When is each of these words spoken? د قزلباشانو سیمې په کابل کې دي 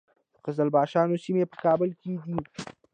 د 0.33 0.35
قزلباشانو 0.45 1.21
سیمې 1.23 1.45
په 1.51 1.57
کابل 1.63 1.89
کې 1.99 2.09
دي 2.23 2.37